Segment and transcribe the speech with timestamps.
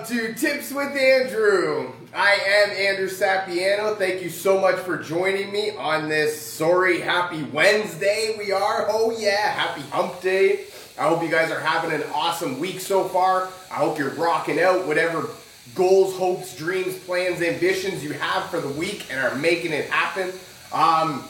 [0.00, 1.92] Welcome to Tips with Andrew.
[2.14, 3.98] I am Andrew Sapiano.
[3.98, 8.34] Thank you so much for joining me on this sorry happy Wednesday.
[8.38, 8.86] We are.
[8.88, 10.64] Oh yeah, happy hump day.
[10.98, 13.50] I hope you guys are having an awesome week so far.
[13.70, 15.28] I hope you're rocking out whatever
[15.74, 20.32] goals, hopes, dreams, plans, ambitions you have for the week and are making it happen.
[20.72, 21.24] Um,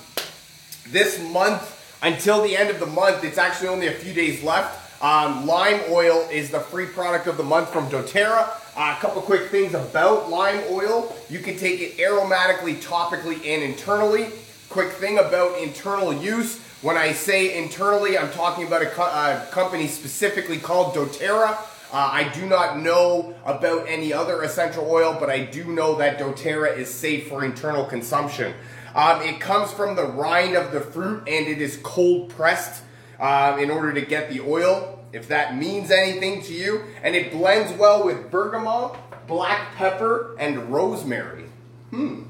[0.87, 5.02] this month, until the end of the month, it's actually only a few days left.
[5.02, 8.60] Um, lime oil is the free product of the month from doTERRA.
[8.80, 11.14] Uh, a couple quick things about lime oil.
[11.29, 14.30] You can take it aromatically, topically, and internally.
[14.70, 16.58] Quick thing about internal use.
[16.80, 21.50] When I say internally, I'm talking about a, co a company specifically called doTERRA.
[21.50, 21.58] Uh,
[21.93, 26.78] I do not know about any other essential oil, but I do know that doTERRA
[26.78, 28.54] is safe for internal consumption.
[28.94, 32.83] Um, it comes from the rind of the fruit and it is cold pressed
[33.19, 36.84] um, in order to get the oil, if that means anything to you.
[37.03, 41.45] And it blends well with bergamot, black pepper, and rosemary.
[41.91, 42.23] Hmm.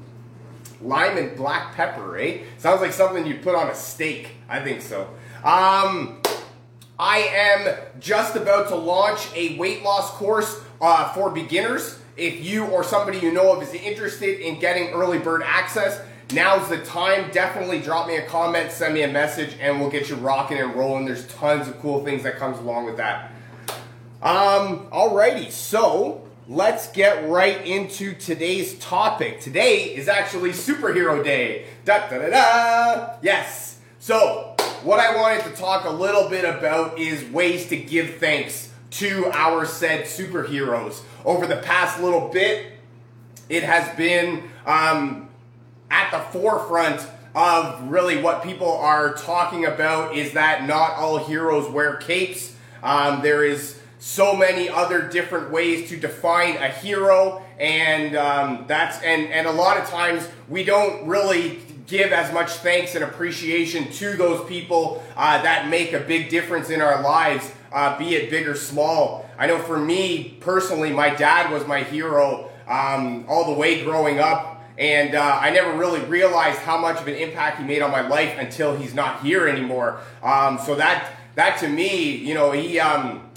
[0.81, 2.39] Lime and black pepper, eh?
[2.57, 4.31] Sounds like something you'd put on a steak.
[4.49, 5.01] I think so.
[5.43, 6.21] Um,
[6.97, 11.99] I am just about to launch a weight loss course uh, for beginners.
[12.17, 15.99] If you or somebody you know of is interested in getting early bird access,
[16.33, 17.29] Now's the time.
[17.31, 20.73] Definitely drop me a comment, send me a message, and we'll get you rocking and
[20.75, 21.05] rolling.
[21.05, 23.31] There's tons of cool things that comes along with that.
[24.21, 29.41] Um, alrighty, so let's get right into today's topic.
[29.41, 31.65] Today is actually Superhero Day.
[31.83, 33.13] Da da da da.
[33.21, 33.79] Yes.
[33.99, 38.71] So, what I wanted to talk a little bit about is ways to give thanks
[38.91, 41.01] to our said superheroes.
[41.25, 42.73] Over the past little bit,
[43.49, 45.29] it has been um,
[45.91, 51.69] at the forefront of really what people are talking about is that not all heroes
[51.69, 52.55] wear capes.
[52.81, 59.01] Um, there is so many other different ways to define a hero, and um, that's
[59.03, 63.91] and and a lot of times we don't really give as much thanks and appreciation
[63.91, 68.29] to those people uh, that make a big difference in our lives, uh, be it
[68.29, 69.29] big or small.
[69.37, 74.19] I know for me personally, my dad was my hero um, all the way growing
[74.19, 74.50] up.
[74.81, 78.01] And uh, I never really realized how much of an impact he made on my
[78.01, 79.99] life until he's not here anymore.
[80.23, 83.29] Um, so that that to me, you know, he um,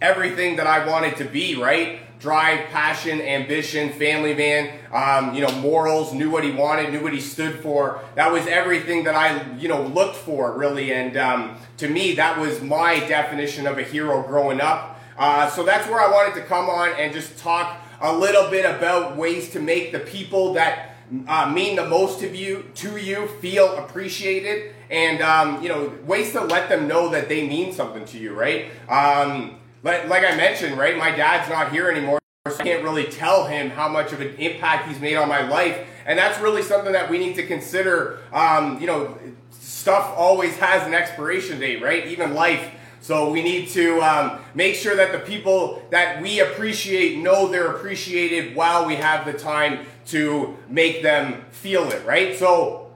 [0.00, 1.98] everything that I wanted to be, right?
[2.20, 7.12] Drive, passion, ambition, family man, um, you know, morals, knew what he wanted, knew what
[7.12, 8.00] he stood for.
[8.14, 10.92] That was everything that I, you know, looked for, really.
[10.92, 15.00] And um, to me, that was my definition of a hero growing up.
[15.16, 18.64] Uh, so that's where I wanted to come on and just talk a little bit
[18.64, 23.26] about ways to make the people that uh, mean the most to you to you
[23.40, 28.04] feel appreciated and um, you know ways to let them know that they mean something
[28.04, 28.66] to you right?
[28.88, 33.04] Um, like, like i mentioned right my dad's not here anymore so i can't really
[33.04, 35.86] tell him how much of an impact he's made on my life.
[36.04, 39.16] And that's really something that we need to consider um, you know
[39.50, 42.06] stuff always has an expiration date right?
[42.06, 42.70] Even life
[43.00, 47.72] so we need to um, make sure that the people that we appreciate know they're
[47.72, 52.36] appreciated while we have the time to make them feel it, right?
[52.36, 52.92] So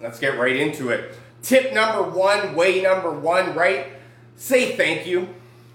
[0.00, 1.14] let's get right into it.
[1.42, 3.88] Tip number one, way number one, right?
[4.36, 5.28] Say thank you.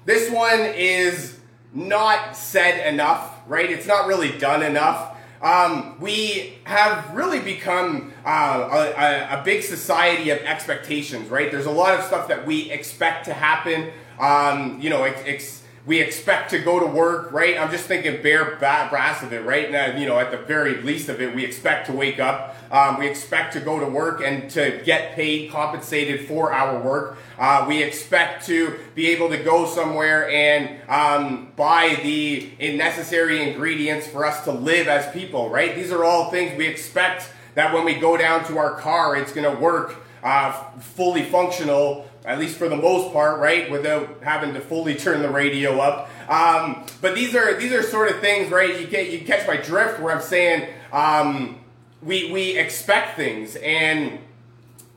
[0.06, 1.40] This one is
[1.74, 3.70] not said enough, right?
[3.70, 5.17] It's not really done enough.
[5.42, 11.52] Um, we have really become uh, a, a, big society of expectations, right?
[11.52, 13.92] There's a lot of stuff that we expect to happen.
[14.20, 17.58] Um, you know, ex- we expect to go to work, right?
[17.58, 19.72] I'm just thinking bare brass of it, right?
[19.72, 22.58] Now, you know, at the very least of it, we expect to wake up.
[22.70, 27.18] Um, we expect to go to work and to get paid, compensated for our work.
[27.40, 34.08] Uh, we expect to be able to go somewhere and um, buy the necessary ingredients
[34.08, 35.74] for us to live as people, right?
[35.74, 39.32] These are all things we expect that when we go down to our car, it's
[39.32, 43.72] going to work uh, fully functional at least for the most part, right?
[43.72, 46.10] Without having to fully turn the radio up.
[46.30, 48.80] Um, but these are these are sort of things, right?
[48.80, 51.60] You get you catch my drift where I'm saying um,
[52.04, 54.20] we we expect things, and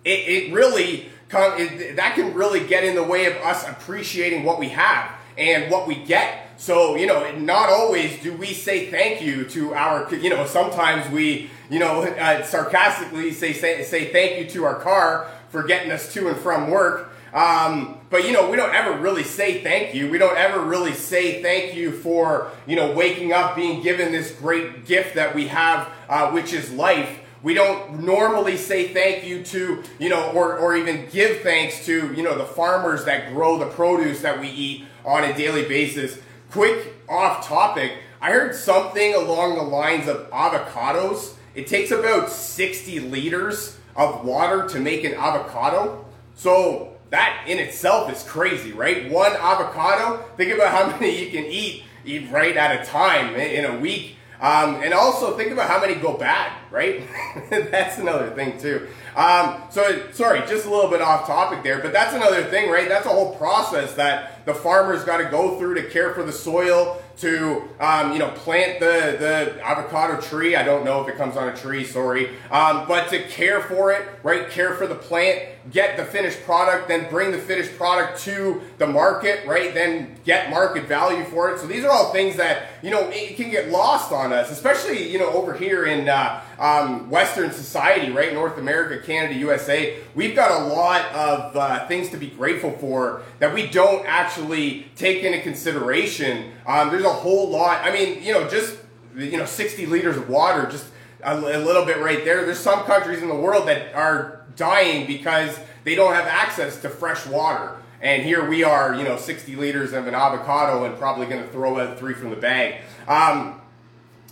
[0.04, 4.44] it, it really come, it, that can really get in the way of us appreciating
[4.44, 6.48] what we have and what we get.
[6.58, 11.10] So, you know, not always do we say thank you to our, you know, sometimes
[11.10, 15.90] we, you know, uh, sarcastically say, say, say thank you to our car for getting
[15.90, 17.09] us to and from work.
[17.32, 20.10] Um, but you know, we don't ever really say thank you.
[20.10, 24.32] We don't ever really say thank you for you know waking up, being given this
[24.32, 27.18] great gift that we have, uh, which is life.
[27.42, 32.12] We don't normally say thank you to you know, or or even give thanks to
[32.12, 36.18] you know the farmers that grow the produce that we eat on a daily basis.
[36.50, 37.92] quick off topic.
[38.20, 41.34] I heard something along the lines of avocados.
[41.54, 46.04] It takes about 60 liters of water to make an avocado.
[46.34, 49.10] So that in itself is crazy, right?
[49.10, 53.64] One avocado, think about how many you can eat, eat right at a time in
[53.64, 54.16] a week.
[54.40, 57.02] Um, and also think about how many go bad, right?
[57.50, 58.88] that's another thing too.
[59.14, 62.88] Um, so sorry, just a little bit off topic there, but that's another thing, right?
[62.88, 66.32] That's a whole process that the farmer's got to go through to care for the
[66.32, 70.56] soil, to um, you know plant the the avocado tree.
[70.56, 73.92] I don't know if it comes on a tree, sorry, um, but to care for
[73.92, 74.48] it, right?
[74.48, 75.42] Care for the plant,
[75.72, 79.74] get the finished product, then bring the finished product to the market, right?
[79.74, 81.58] Then get market value for it.
[81.58, 85.10] So these are all things that you know it can get lost on us, especially
[85.10, 88.32] you know over here in uh, um, Western society, right?
[88.32, 89.98] North America, Canada, USA.
[90.14, 94.86] We've got a lot of uh, things to be grateful for that we don't actually
[94.96, 96.52] take into consideration.
[96.66, 97.84] Um, there's a whole lot.
[97.84, 98.76] I mean, you know, just
[99.16, 100.86] you know, 60 liters of water, just
[101.22, 102.44] a, a little bit right there.
[102.44, 106.88] There's some countries in the world that are dying because they don't have access to
[106.88, 107.76] fresh water.
[108.00, 111.48] And here we are, you know, 60 liters of an avocado and probably going to
[111.48, 112.82] throw out three from the bag.
[113.06, 113.60] Um,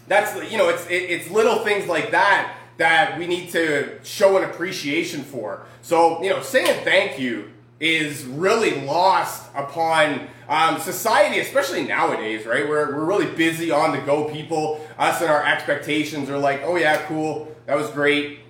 [0.06, 4.38] that's, you know, it's, it, it's little things like that that we need to show
[4.38, 5.66] an appreciation for.
[5.82, 7.50] So, you know, saying thank you
[7.80, 12.68] is really lost upon um, society, especially nowadays, right?
[12.68, 14.84] We're, we're really busy on the go people.
[14.98, 18.40] Us and our expectations are like, oh yeah, cool, that was great,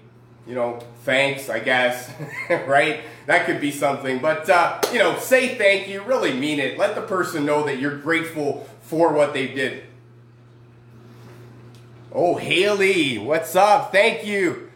[0.48, 2.10] you know, thanks, I guess,
[2.50, 3.02] right?
[3.26, 4.18] That could be something.
[4.18, 6.78] But, uh, you know, say thank you, really mean it.
[6.78, 9.84] Let the person know that you're grateful for what they did.
[12.10, 13.92] Oh, Haley, what's up?
[13.92, 14.70] Thank you.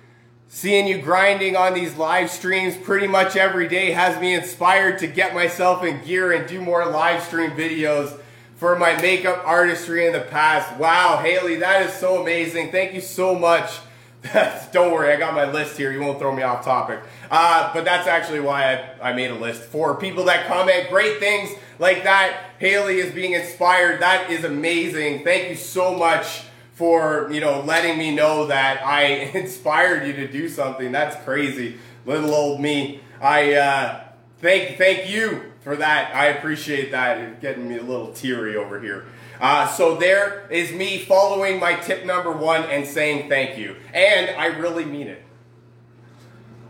[0.48, 5.06] Seeing you grinding on these live streams pretty much every day has me inspired to
[5.06, 8.20] get myself in gear and do more live stream videos
[8.56, 10.76] for my makeup artistry in the past.
[10.78, 12.70] Wow, Haley, that is so amazing.
[12.70, 13.78] Thank you so much.
[14.72, 15.90] Don't worry, I got my list here.
[15.90, 17.00] You won't throw me off topic.
[17.30, 21.18] Uh, but that's actually why I, I made a list for people that comment great
[21.18, 22.50] things like that.
[22.58, 24.00] Haley is being inspired.
[24.00, 25.24] That is amazing.
[25.24, 29.02] Thank you so much for you know letting me know that I
[29.34, 30.92] inspired you to do something.
[30.92, 33.00] That's crazy, little old me.
[33.20, 34.04] I uh,
[34.40, 36.14] thank thank you for that.
[36.14, 37.18] I appreciate that.
[37.18, 39.04] It's getting me a little teary over here.
[39.40, 44.30] Uh, so there is me following my tip number one and saying thank you, and
[44.36, 45.22] I really mean it.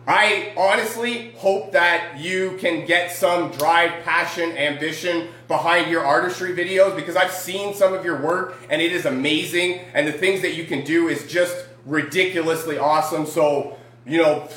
[0.07, 6.97] I honestly hope that you can get some drive, passion, ambition behind your artistry videos
[6.97, 10.55] because I've seen some of your work and it is amazing and the things that
[10.55, 13.27] you can do is just ridiculously awesome.
[13.27, 14.49] So, you know,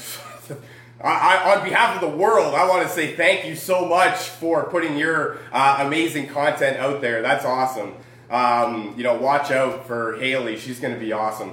[1.02, 4.64] I, on behalf of the world, I want to say thank you so much for
[4.70, 7.22] putting your uh, amazing content out there.
[7.22, 7.96] That's awesome.
[8.30, 10.58] Um, you know, watch out for Haley.
[10.58, 11.52] She's going to be awesome.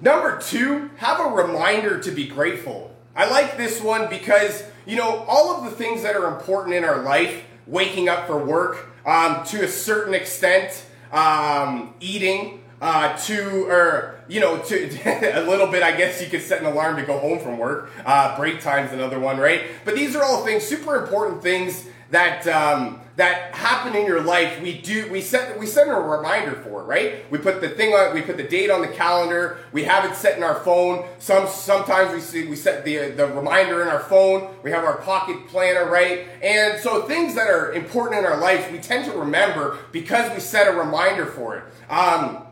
[0.00, 2.94] Number two, have a reminder to be grateful.
[3.16, 6.84] I like this one because, you know, all of the things that are important in
[6.84, 13.66] our life, waking up for work, um, to a certain extent, um, eating, uh, to,
[13.66, 14.86] or, you know, to
[15.38, 17.90] a little bit, I guess you could set an alarm to go home from work.
[18.04, 19.62] Uh, break time's another one, right?
[19.84, 24.62] But these are all things, super important things that, um, that happen in your life,
[24.62, 27.30] we do we set we set a reminder for, it, right?
[27.32, 29.58] We put the thing on, we put the date on the calendar.
[29.72, 31.04] We have it set in our phone.
[31.18, 34.54] Some sometimes we see we set the the reminder in our phone.
[34.62, 36.28] We have our pocket planner, right?
[36.40, 40.38] And so things that are important in our life, we tend to remember because we
[40.38, 41.64] set a reminder for it.
[41.90, 42.44] Um,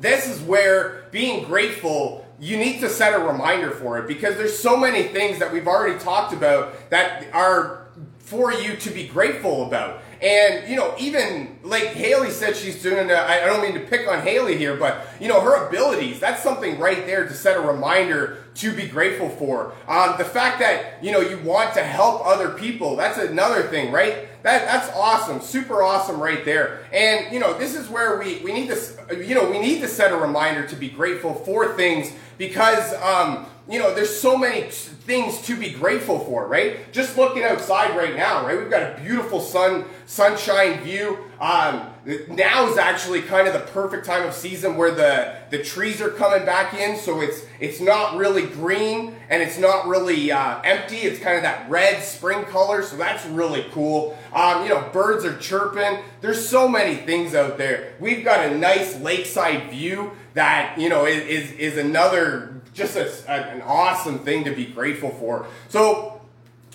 [0.00, 4.56] this is where being grateful you need to set a reminder for it because there's
[4.56, 7.88] so many things that we've already talked about that are
[8.20, 10.02] for you to be grateful about.
[10.20, 14.20] And, you know, even like Haley said, she's doing, I don't mean to pick on
[14.20, 18.44] Haley here, but, you know, her abilities, that's something right there to set a reminder
[18.56, 19.74] to be grateful for.
[19.86, 23.92] Um, the fact that, you know, you want to help other people, that's another thing,
[23.92, 24.27] right?
[24.42, 26.84] That, that's awesome, super awesome right there.
[26.92, 29.88] And, you know, this is where we, we need to, you know, we need to
[29.88, 34.62] set a reminder to be grateful for things because, um, you know, there's so many
[34.70, 36.90] things to be grateful for, right?
[36.92, 38.58] Just looking outside right now, right?
[38.58, 41.18] We've got a beautiful sun, sunshine view.
[41.38, 41.90] Um,
[42.28, 46.08] now is actually kind of the perfect time of season where the, the trees are
[46.08, 50.96] coming back in, so it's it's not really green and it's not really uh, empty.
[50.96, 54.18] It's kind of that red spring color, so that's really cool.
[54.32, 56.02] Um, you know, birds are chirping.
[56.22, 57.92] There's so many things out there.
[58.00, 63.60] We've got a nice lakeside view that you know is is, another just a, an
[63.60, 65.46] awesome thing to be grateful for.
[65.68, 66.22] So,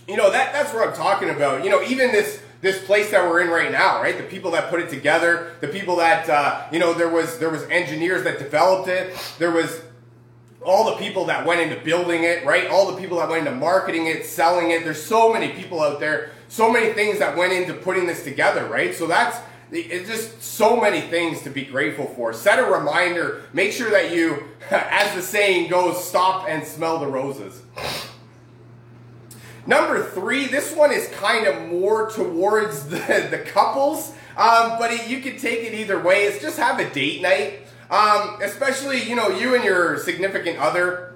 [0.07, 1.63] you know, that, that's what I'm talking about.
[1.63, 4.17] You know, even this this place that we're in right now, right?
[4.17, 7.49] The people that put it together, the people that uh, you know, there was there
[7.49, 9.81] was engineers that developed it, there was
[10.65, 12.69] all the people that went into building it, right?
[12.69, 14.85] All the people that went into marketing it, selling it.
[14.85, 18.65] There's so many people out there, so many things that went into putting this together,
[18.67, 18.95] right?
[18.95, 19.37] So that's
[19.69, 22.31] it's just so many things to be grateful for.
[22.31, 23.41] Set a reminder.
[23.51, 27.61] Make sure that you, as the saying goes, stop and smell the roses.
[29.65, 35.07] Number three, this one is kind of more towards the, the couples, um, but it,
[35.07, 36.23] you could take it either way.
[36.23, 41.15] It's just have a date night, um, especially you know you and your significant other.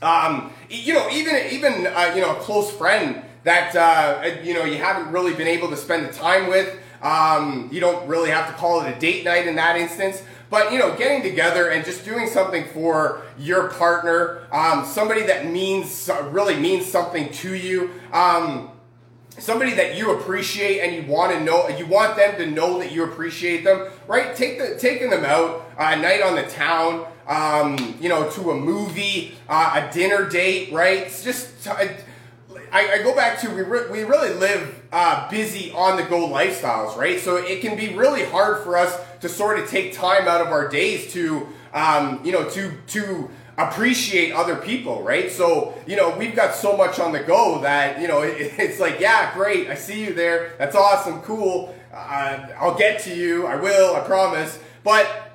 [0.00, 4.64] Um, you know, even even uh, you know a close friend that uh, you know
[4.64, 6.78] you haven't really been able to spend the time with.
[7.02, 10.22] Um, you don't really have to call it a date night in that instance.
[10.54, 15.50] But you know, getting together and just doing something for your partner, um, somebody that
[15.50, 18.70] means really means something to you, um,
[19.36, 22.92] somebody that you appreciate and you want to know, you want them to know that
[22.92, 24.36] you appreciate them, right?
[24.36, 28.52] Take the taking them out uh, a night on the town, um, you know, to
[28.52, 30.98] a movie, uh, a dinner date, right?
[30.98, 31.66] It's just.
[32.74, 36.28] I, I, go back to we, re- we really live uh, busy on the go
[36.28, 37.20] lifestyles, right?
[37.20, 40.48] So it can be really hard for us to sort of take time out of
[40.48, 45.30] our days to, um, you know, to to appreciate other people, right?
[45.30, 48.80] So you know, we've got so much on the go that you know it, it's
[48.80, 51.72] like, yeah, great, I see you there, that's awesome, cool.
[51.92, 54.58] Uh, I'll get to you, I will, I promise.
[54.82, 55.34] But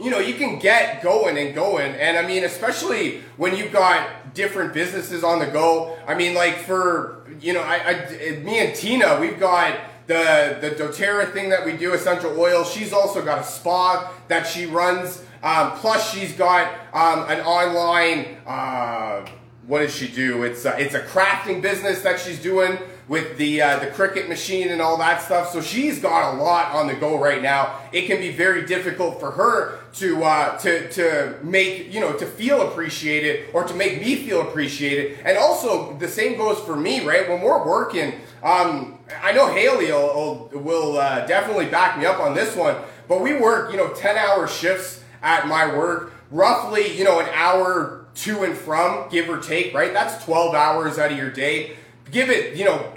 [0.00, 4.19] you know, you can get going and going, and I mean, especially when you've got
[4.34, 5.98] different businesses on the go.
[6.06, 10.70] I mean, like for you know, I, I me and Tina, we've got the the
[10.70, 12.64] doTERRA thing that we do, essential oil.
[12.64, 15.24] She's also got a spa that she runs.
[15.42, 18.36] Um, plus, she's got um, an online.
[18.46, 19.26] Uh,
[19.66, 20.42] what does she do?
[20.42, 22.76] It's a, it's a crafting business that she's doing
[23.10, 25.50] with the uh, the Cricut machine and all that stuff.
[25.50, 27.80] So she's got a lot on the go right now.
[27.90, 32.24] It can be very difficult for her to uh, to to make you know to
[32.24, 35.18] feel appreciated or to make me feel appreciated.
[35.24, 37.28] And also the same goes for me, right?
[37.28, 38.14] When we're working,
[38.44, 42.76] um, I know Haley will, will, uh, definitely back me up on this one,
[43.08, 47.28] but we work, you know, 10 hour shifts at my work, roughly, you know, an
[47.34, 49.92] hour to and from, give or take, right?
[49.92, 51.76] That's 12 hours out of your day.
[52.10, 52.92] Give it, you know,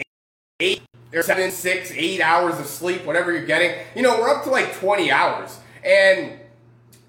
[0.60, 0.82] eight
[1.14, 3.78] or seven, six, eight hours of sleep, whatever you're getting.
[3.96, 5.60] You know, we're up to like 20 hours.
[5.84, 6.40] And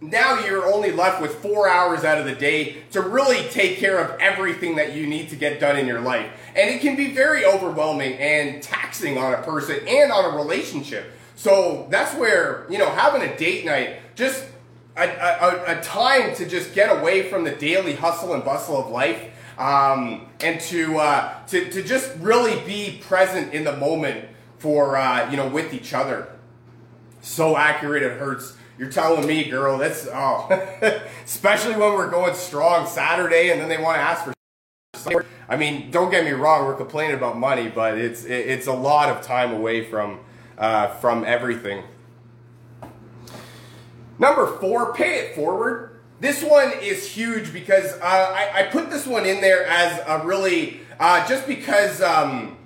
[0.01, 3.99] now you're only left with four hours out of the day to really take care
[3.99, 6.31] of everything that you need to get done in your life.
[6.55, 11.13] And it can be very overwhelming and taxing on a person and on a relationship.
[11.37, 14.45] So that's where, you know, having a date night, just
[14.97, 18.91] a, a, a time to just get away from the daily hustle and bustle of
[18.91, 24.27] life um, and to, uh, to, to just really be present in the moment
[24.59, 26.29] for, uh, you know, with each other.
[27.23, 30.49] So accurate, it hurts you're telling me, girl, that's, oh,
[31.25, 34.35] especially when we're going strong Saturday and then they want to ask for.
[35.49, 39.11] I mean, don't get me wrong, we're complaining about money, but it's it's a lot
[39.11, 40.21] of time away from
[40.57, 41.85] uh, from everything.
[44.19, 45.94] Number four, pay it forward.
[46.21, 50.25] This one is huge because uh, I, I, put this one in there as a
[50.25, 52.57] really uh, just because um,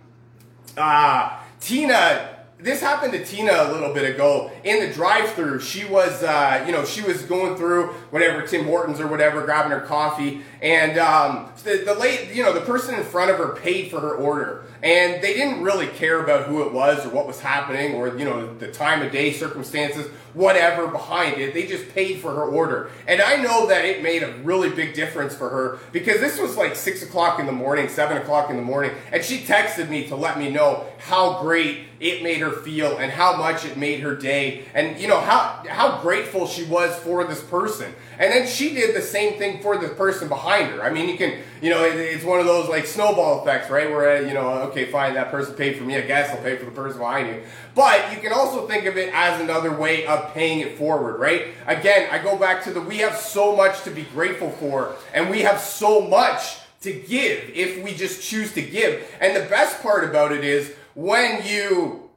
[0.77, 5.61] uh, Tina this happened to Tina a little bit ago in the drive-through.
[5.61, 9.71] She was, uh, you know, she was going through whatever Tim Hortons or whatever, grabbing
[9.71, 13.55] her coffee, and um, the, the late, you know, the person in front of her
[13.55, 17.27] paid for her order, and they didn't really care about who it was or what
[17.27, 21.55] was happening or you know the time of day, circumstances, whatever behind it.
[21.55, 24.95] They just paid for her order, and I know that it made a really big
[24.95, 28.57] difference for her because this was like six o'clock in the morning, seven o'clock in
[28.57, 32.53] the morning, and she texted me to let me know how great it made her
[32.53, 36.65] feel and how much it made her day and you know how how grateful she
[36.65, 37.93] was for this person.
[38.19, 40.83] And then she did the same thing for the person behind her.
[40.83, 43.91] I mean you can you know it, it's one of those like snowball effects right
[43.91, 46.65] where you know okay fine that person paid for me i guess i'll pay for
[46.65, 47.43] the person behind you.
[47.75, 51.49] But you can also think of it as another way of paying it forward right?
[51.67, 55.31] Again i go back to the we have so much to be grateful for and
[55.31, 59.05] we have so much to give if we just choose to give.
[59.21, 62.09] And the best part about it is when you,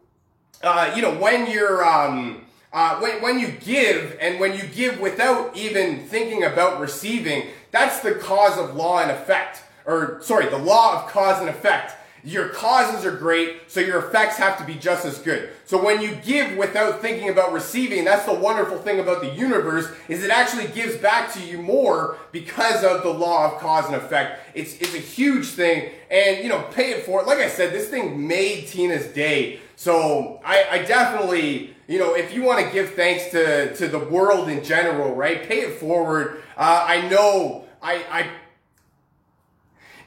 [0.64, 5.00] uh, you know, when you're, um, uh, when, when you give and when you give
[5.00, 9.64] without even thinking about receiving, that's the cause of law and effect.
[9.86, 14.38] Or, sorry, the law of cause and effect your causes are great, so your effects
[14.38, 15.50] have to be just as good.
[15.66, 19.92] So when you give without thinking about receiving, that's the wonderful thing about the universe,
[20.08, 23.96] is it actually gives back to you more because of the law of cause and
[23.96, 24.40] effect.
[24.54, 27.28] It's, it's a huge thing, and you know, pay it for it.
[27.28, 29.60] Like I said, this thing made Tina's day.
[29.76, 34.00] So I, I definitely, you know, if you want to give thanks to, to the
[34.00, 36.44] world in general, right, pay it forward.
[36.56, 38.30] Uh, I know I, I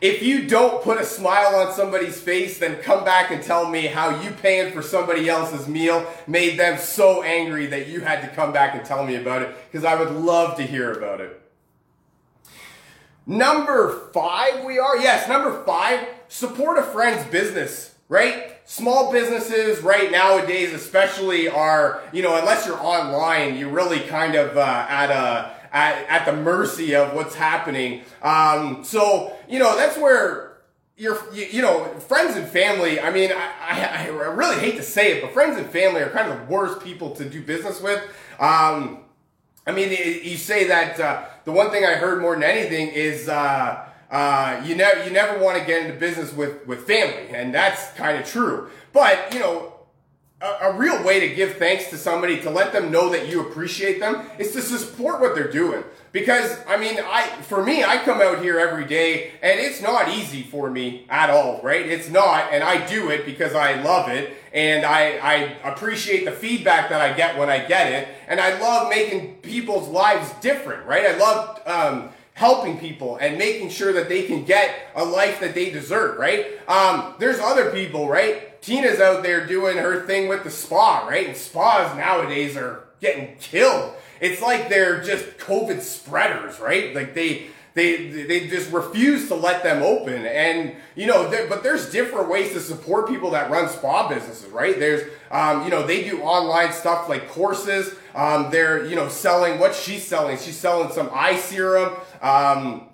[0.04, 3.87] if you don't put a smile on somebody's face, then come back and tell me
[3.87, 8.28] how you paying for somebody else's meal made them so angry that you had to
[8.28, 11.40] come back and tell me about it because I would love to hear about it.
[13.26, 14.99] Number five, we are.
[14.99, 18.58] Yes, number five, support a friend's business, right?
[18.66, 24.58] Small businesses right nowadays, especially are, you know, unless you're online, you're really kind of
[24.58, 28.02] uh, at a, at, at the mercy of what's happening.
[28.23, 30.59] Um, so, you know, that's where
[30.97, 35.19] your, you, know, friends and family, I mean, I, I, I, really hate to say
[35.19, 38.00] it, but friends and family are kind of the worst people to do business with.
[38.38, 39.00] Um,
[39.66, 43.28] I mean, you say that uh, the one thing I heard more than anything is
[43.28, 47.54] uh, uh, you never you never want to get into business with with family, and
[47.54, 48.69] that's kind of true.
[48.93, 49.74] But you know,
[50.45, 53.41] a, a, real way to give thanks to somebody to let them know that you
[53.41, 55.83] appreciate them is to support what they're doing
[56.13, 60.09] because i mean i for me i come out here every day and it's not
[60.09, 64.09] easy for me at all right it's not and i do it because i love
[64.09, 65.35] it and i i
[65.71, 69.89] appreciate the feedback that i get when i get it and i love making people's
[69.89, 74.91] lives different right i love um, helping people and making sure that they can get
[74.97, 76.47] a life that they deserve, right?
[76.69, 78.53] Um, there's other people, right?
[78.64, 81.26] Tina's out there doing her thing with the spa, right?
[81.28, 83.92] And spas nowadays are getting killed.
[84.21, 86.94] It's like they're just COVID spreaders, right?
[86.94, 90.25] Like they, they, they just refuse to let them open.
[90.25, 94.78] And, you know, but there's different ways to support people that run spa businesses, right?
[94.78, 97.94] There's, um, you know, they do online stuff like courses.
[98.14, 100.38] Um, they're, you know, selling what she's selling.
[100.38, 101.94] She's selling some eye serum.
[102.23, 102.88] Um,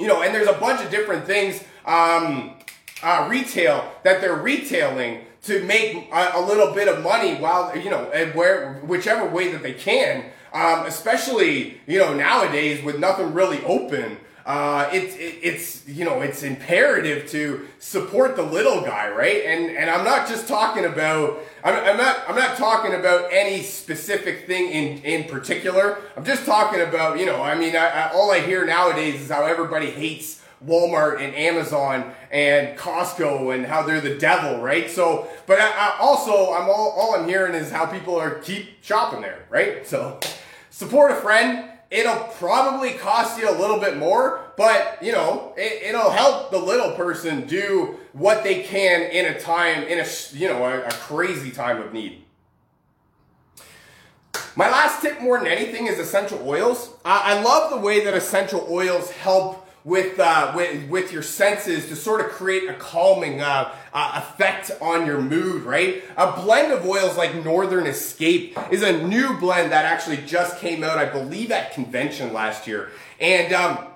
[0.00, 2.56] you know, and there's a bunch of different things, um,
[3.02, 7.90] uh, retail that they're retailing to make a, a, little bit of money while, you
[7.90, 10.24] know, and where, whichever way that they can.
[10.52, 16.20] Um, especially, you know, nowadays with nothing really open uh, it's it, it's you know
[16.20, 19.42] it's imperative to support the little guy, right?
[19.46, 23.62] And and I'm not just talking about I'm, I'm not I'm not talking about any
[23.62, 25.98] specific thing in in particular.
[26.14, 29.30] I'm just talking about you know I mean I, I, all I hear nowadays is
[29.30, 30.42] how everybody hates.
[30.66, 34.90] Walmart and Amazon and Costco and how they're the devil, right?
[34.90, 38.82] So, but I, I also, I'm all, all I'm hearing is how people are keep
[38.82, 39.86] shopping there, right?
[39.86, 40.20] So,
[40.70, 45.94] support a friend, It'll probably cost you a little bit more, but you know, it,
[45.94, 50.48] will help the little person do what they can in a time, in a, you
[50.48, 52.24] know, a, a crazy time of need.
[54.56, 56.90] My last tip more than anything is essential oils.
[57.04, 61.96] I love the way that essential oils help with, uh, with, with your senses to
[61.96, 66.02] sort of create a calming uh, uh, effect on your mood, right?
[66.16, 70.82] A blend of oils like Northern Escape is a new blend that actually just came
[70.82, 72.90] out, I believe, at convention last year.
[73.20, 73.86] And, um,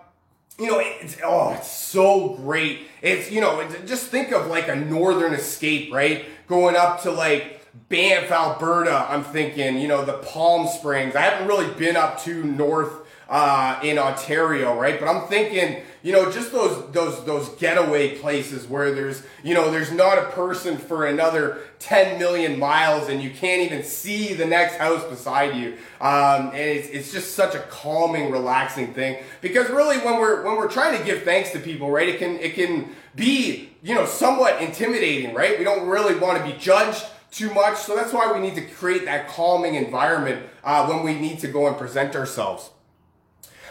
[0.59, 2.81] you know, it's, oh, it's so great.
[3.01, 6.27] It's, you know, just think of like a Northern Escape, right?
[6.49, 7.55] Going up to like
[7.89, 11.17] Banff, Alberta, I'm thinking, you know, the Palm Springs.
[11.17, 12.98] I haven't really been up to North
[13.29, 14.99] uh, in Ontario, right?
[14.99, 19.71] But I'm thinking, you know, just those those those getaway places where there's, you know,
[19.71, 24.47] there's not a person for another 10 million miles, and you can't even see the
[24.47, 25.75] next house beside you.
[26.01, 29.23] Um, and it's, it's just such a calming, relaxing thing.
[29.43, 32.39] Because really, when we're when we're trying to give thanks to people, right, it can
[32.39, 35.59] it can be, you know, somewhat intimidating, right?
[35.59, 37.77] We don't really want to be judged too much.
[37.77, 41.49] So that's why we need to create that calming environment uh, when we need to
[41.49, 42.71] go and present ourselves.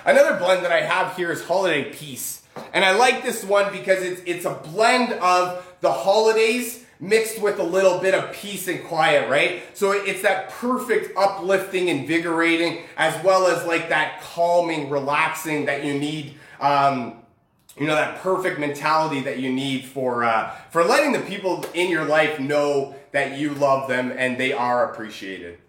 [0.07, 2.41] Another blend that I have here is Holiday Peace.
[2.71, 7.59] And I like this one because it's, it's a blend of the holidays mixed with
[7.59, 9.63] a little bit of peace and quiet, right?
[9.73, 15.99] So it's that perfect uplifting, invigorating, as well as like that calming, relaxing that you
[15.99, 16.35] need.
[16.61, 17.17] Um,
[17.77, 21.91] you know that perfect mentality that you need for uh, for letting the people in
[21.91, 25.59] your life know that you love them and they are appreciated.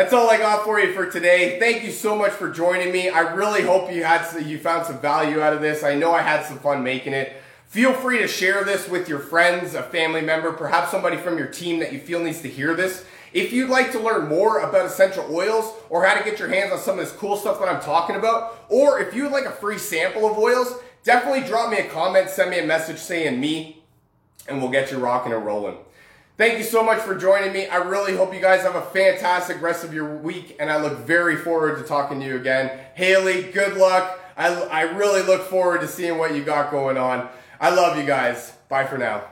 [0.00, 1.60] That's all I got for you for today.
[1.60, 3.10] Thank you so much for joining me.
[3.10, 5.84] I really hope you had some, you found some value out of this.
[5.84, 7.34] I know I had some fun making it.
[7.66, 11.48] Feel free to share this with your friends, a family member, perhaps somebody from your
[11.48, 13.04] team that you feel needs to hear this.
[13.34, 16.72] If you'd like to learn more about essential oils or how to get your hands
[16.72, 19.44] on some of this cool stuff that I'm talking about, or if you would like
[19.44, 23.38] a free sample of oils, definitely drop me a comment, send me a message saying
[23.38, 23.82] me,
[24.48, 25.76] and we'll get you rocking and rolling.
[26.40, 27.66] Thank you so much for joining me.
[27.66, 31.00] I really hope you guys have a fantastic rest of your week, and I look
[31.00, 32.80] very forward to talking to you again.
[32.94, 34.18] Haley, good luck.
[34.38, 37.28] I, I really look forward to seeing what you got going on.
[37.60, 38.54] I love you guys.
[38.70, 39.24] Bye for now.